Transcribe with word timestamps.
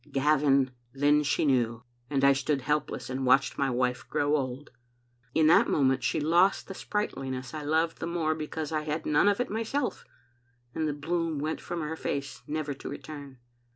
"Gavin, 0.11 0.71
then 0.93 1.21
she 1.21 1.45
knew; 1.45 1.83
and 2.09 2.23
I 2.23 2.33
stood 2.33 2.61
helpless 2.61 3.07
and 3.07 3.23
watched 3.23 3.59
my 3.59 3.69
wife 3.69 4.09
grow 4.09 4.35
old. 4.35 4.71
In 5.35 5.45
that 5.45 5.69
moment 5.69 6.03
she 6.03 6.19
lost 6.19 6.65
the 6.67 6.73
sprightliness 6.73 7.53
I 7.53 7.61
loved 7.61 7.99
the 7.99 8.07
more 8.07 8.33
because 8.33 8.71
I 8.71 8.81
had 8.81 9.05
none 9.05 9.27
of 9.27 9.39
it 9.39 9.51
myself, 9.51 10.03
and 10.73 10.87
the 10.87 10.93
bloom 10.93 11.37
went 11.37 11.61
from 11.61 11.81
her 11.81 11.95
face 11.95 12.41
never 12.47 12.73
to 12.73 12.89
return. 12.89 13.37